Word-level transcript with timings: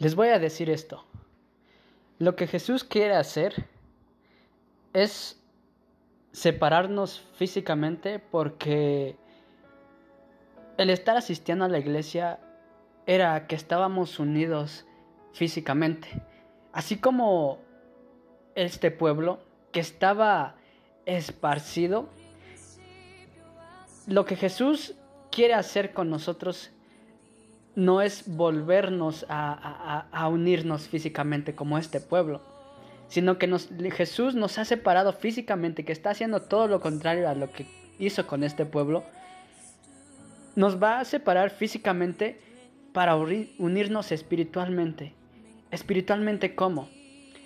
Les 0.00 0.14
voy 0.14 0.28
a 0.28 0.38
decir 0.38 0.70
esto. 0.70 1.04
Lo 2.18 2.34
que 2.34 2.46
Jesús 2.46 2.84
quiere 2.84 3.14
hacer 3.16 3.66
es 4.94 5.38
separarnos 6.32 7.20
físicamente 7.34 8.18
porque 8.18 9.16
el 10.78 10.88
estar 10.88 11.18
asistiendo 11.18 11.66
a 11.66 11.68
la 11.68 11.78
iglesia 11.78 12.40
era 13.04 13.46
que 13.46 13.54
estábamos 13.54 14.18
unidos 14.18 14.86
físicamente. 15.34 16.08
Así 16.72 16.96
como 16.96 17.58
este 18.54 18.90
pueblo 18.90 19.40
que 19.70 19.80
estaba 19.80 20.54
esparcido, 21.04 22.08
lo 24.06 24.24
que 24.24 24.36
Jesús 24.36 24.94
quiere 25.30 25.52
hacer 25.52 25.92
con 25.92 26.08
nosotros 26.08 26.70
no 27.74 28.02
es 28.02 28.24
volvernos 28.26 29.24
a, 29.28 30.28
unirnos 30.30 30.88
físicamente 30.88 31.54
como 31.54 31.78
este 31.78 32.00
pueblo, 32.00 32.40
sino 33.08 33.38
que 33.38 33.48
Jesús 33.90 34.34
nos 34.34 34.58
ha 34.58 34.64
separado 34.64 35.12
físicamente, 35.12 35.84
que 35.84 35.92
está 35.92 36.10
haciendo 36.10 36.42
todo 36.42 36.68
lo 36.68 36.80
contrario 36.80 37.28
a 37.28 37.34
lo 37.34 37.50
que 37.50 37.66
hizo 37.98 38.26
con 38.26 38.44
este 38.44 38.66
pueblo, 38.66 39.04
nos 40.56 40.82
va 40.82 41.00
a 41.00 41.04
separar 41.04 41.50
físicamente 41.50 42.40
para 42.92 43.16
unirnos 43.16 44.10
espiritualmente. 44.12 45.14
¿Espiritualmente 45.70 46.56
cómo? 46.56 46.88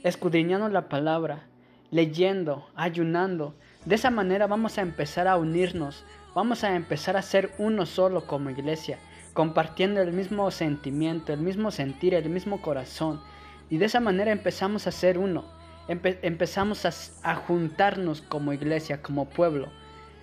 Escudriñando 0.03 0.69
la 0.71 0.89
palabra, 0.89 1.47
leyendo, 1.91 2.67
ayunando. 2.75 3.55
De 3.85 3.97
esa 3.97 4.11
manera 4.11 4.47
vamos 4.47 4.79
a 4.79 4.83
empezar 4.83 5.29
a 5.29 5.37
unirnos, 5.37 6.05
vamos 6.35 6.65
a 6.65 6.75
empezar 6.75 7.19
a 7.19 7.23
ser 7.23 7.53
uno 7.59 7.85
solo 7.85 8.27
como 8.27 8.49
iglesia 8.49 8.99
compartiendo 9.35 10.01
el 10.01 10.13
mismo 10.13 10.51
sentimiento, 10.51 11.33
el 11.33 11.41
mismo 11.41 11.71
sentir, 11.71 12.15
el 12.15 12.31
mismo 12.31 12.63
corazón. 12.63 13.21
Y 13.69 13.79
de 13.79 13.87
esa 13.87 14.01
manera 14.01 14.31
empezamos 14.31 14.87
a 14.87 14.93
ser 14.93 15.19
uno, 15.19 15.45
empezamos 15.89 16.87
a, 17.23 17.35
juntarnos 17.35 18.23
como 18.23 18.53
iglesia, 18.53 19.03
como 19.03 19.29
pueblo. 19.29 19.69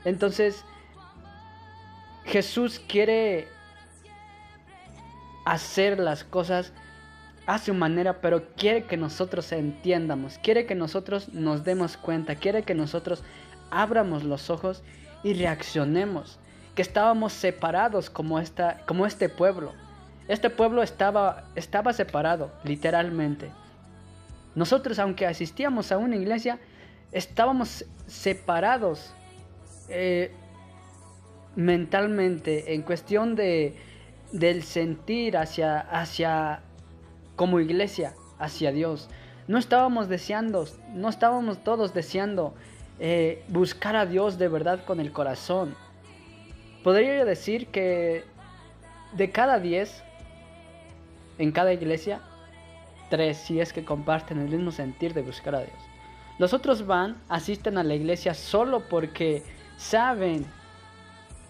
Entonces, 0.05 0.63
Jesús 2.23 2.81
quiere 2.87 3.47
hacer 5.45 5.99
las 5.99 6.23
cosas 6.23 6.71
a 7.47 7.57
su 7.57 7.73
manera, 7.73 8.21
pero 8.21 8.53
quiere 8.55 8.85
que 8.85 8.95
nosotros 8.95 9.51
entiendamos, 9.51 10.37
quiere 10.37 10.65
que 10.65 10.75
nosotros 10.75 11.29
nos 11.33 11.65
demos 11.65 11.97
cuenta, 11.97 12.35
quiere 12.35 12.63
que 12.63 12.75
nosotros 12.75 13.23
abramos 13.71 14.23
los 14.23 14.49
ojos 14.49 14.83
y 15.23 15.33
reaccionemos 15.33 16.39
estábamos 16.81 17.33
separados 17.33 18.09
como, 18.09 18.39
esta, 18.39 18.81
como 18.85 19.05
este 19.05 19.29
pueblo. 19.29 19.73
Este 20.27 20.49
pueblo 20.49 20.83
estaba, 20.83 21.45
estaba 21.55 21.93
separado, 21.93 22.51
literalmente. 22.63 23.51
Nosotros, 24.55 24.99
aunque 24.99 25.25
asistíamos 25.25 25.91
a 25.91 25.97
una 25.97 26.15
iglesia, 26.15 26.59
estábamos 27.11 27.85
separados 28.07 29.13
eh, 29.89 30.31
mentalmente 31.55 32.73
en 32.73 32.81
cuestión 32.81 33.35
de, 33.35 33.75
del 34.31 34.63
sentir 34.63 35.37
hacia, 35.37 35.79
hacia, 35.79 36.61
como 37.35 37.59
iglesia, 37.59 38.13
hacia 38.39 38.71
Dios. 38.71 39.09
No 39.47 39.57
estábamos 39.57 40.07
deseando, 40.07 40.65
no 40.93 41.09
estábamos 41.09 41.63
todos 41.63 41.93
deseando 41.93 42.53
eh, 42.99 43.43
buscar 43.47 43.95
a 43.95 44.05
Dios 44.05 44.37
de 44.37 44.47
verdad 44.47 44.85
con 44.85 44.99
el 44.99 45.11
corazón. 45.11 45.75
Podría 46.83 47.25
decir 47.25 47.67
que 47.67 48.23
de 49.13 49.29
cada 49.29 49.59
10 49.59 50.03
en 51.37 51.51
cada 51.51 51.73
iglesia, 51.73 52.21
tres 53.09 53.37
si 53.37 53.59
es 53.59 53.73
que 53.73 53.83
comparten 53.83 54.39
el 54.39 54.49
mismo 54.49 54.71
sentir 54.71 55.13
de 55.13 55.21
buscar 55.21 55.55
a 55.55 55.59
Dios. 55.59 55.77
Los 56.37 56.53
otros 56.53 56.85
van, 56.85 57.17
asisten 57.29 57.77
a 57.77 57.83
la 57.83 57.93
iglesia 57.93 58.33
solo 58.33 58.81
porque 58.89 59.43
saben 59.77 60.45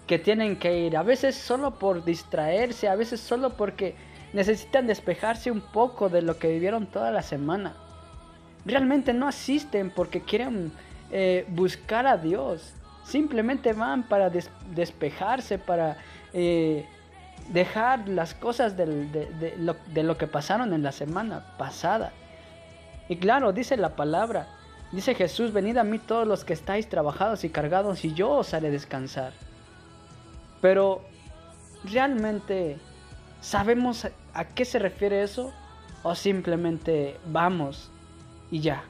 que 0.07 0.19
tienen 0.19 0.57
que 0.57 0.79
ir, 0.79 0.97
a 0.97 1.03
veces 1.03 1.35
solo 1.35 1.75
por 1.75 2.03
distraerse, 2.03 2.89
a 2.89 2.95
veces 2.95 3.21
solo 3.21 3.51
porque 3.51 3.95
necesitan 4.33 4.87
despejarse 4.87 5.51
un 5.51 5.61
poco 5.61 6.09
de 6.09 6.21
lo 6.21 6.37
que 6.37 6.49
vivieron 6.49 6.87
toda 6.87 7.11
la 7.11 7.21
semana. 7.21 7.75
Realmente 8.65 9.13
no 9.13 9.27
asisten 9.27 9.89
porque 9.89 10.21
quieren 10.21 10.71
eh, 11.11 11.45
buscar 11.49 12.07
a 12.07 12.17
Dios. 12.17 12.73
Simplemente 13.03 13.73
van 13.73 14.03
para 14.03 14.29
despejarse, 14.29 15.57
para 15.57 15.97
eh, 16.33 16.85
dejar 17.49 18.07
las 18.07 18.33
cosas 18.33 18.77
de, 18.77 19.55
lo, 19.57 19.75
de 19.87 20.03
lo 20.03 20.17
que 20.17 20.27
pasaron 20.27 20.73
en 20.73 20.83
la 20.83 20.91
semana 20.91 21.55
pasada. 21.57 22.11
Y 23.09 23.17
claro, 23.17 23.51
dice 23.51 23.75
la 23.75 23.95
palabra, 23.95 24.47
dice 24.91 25.15
Jesús, 25.15 25.51
venid 25.51 25.77
a 25.77 25.83
mí 25.83 25.99
todos 25.99 26.27
los 26.27 26.45
que 26.45 26.53
estáis 26.53 26.87
trabajados 26.87 27.43
y 27.43 27.49
cargados 27.49 28.05
y 28.05 28.13
yo 28.13 28.29
os 28.31 28.53
haré 28.53 28.69
descansar. 28.69 29.33
Pero, 30.61 31.01
¿realmente 31.83 32.77
sabemos 33.41 34.07
a 34.33 34.45
qué 34.45 34.63
se 34.63 34.79
refiere 34.79 35.23
eso? 35.23 35.51
¿O 36.03 36.15
simplemente 36.15 37.19
vamos 37.25 37.91
y 38.49 38.61
ya? 38.61 38.83